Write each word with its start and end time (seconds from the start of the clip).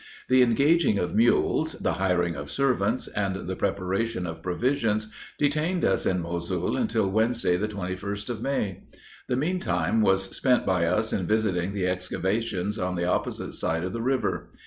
"The 0.29 0.41
engaging 0.41 0.97
of 0.97 1.13
mules, 1.13 1.73
the 1.73 1.93
hiring 1.93 2.35
of 2.35 2.49
servants, 2.49 3.07
and 3.07 3.45
the 3.47 3.55
preparation 3.55 4.25
of 4.25 4.41
provisions, 4.41 5.11
detained 5.37 5.85
us 5.85 6.07
in 6.07 6.21
Mosul 6.23 6.75
until 6.75 7.07
Wednesday, 7.07 7.55
the 7.55 7.67
21st 7.67 8.31
of 8.31 8.41
May. 8.41 8.81
The 9.27 9.37
meantime 9.37 10.01
was 10.01 10.35
spent 10.35 10.65
by 10.65 10.87
us 10.87 11.13
in 11.13 11.27
visiting 11.27 11.73
the 11.73 11.85
excavations 11.85 12.79
on 12.79 12.95
the 12.95 13.05
opposite 13.05 13.53
side 13.53 13.83
of 13.83 13.93
the 13.93 14.01
river. 14.01 14.49